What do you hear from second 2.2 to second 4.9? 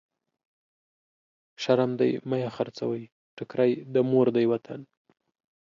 مه يې خرڅوی، ټکری د مور دی وطن.